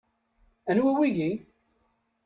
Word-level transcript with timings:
anwi 0.69 0.89
wiyi? 0.99 1.29